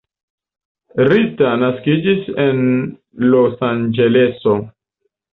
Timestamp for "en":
2.43-2.63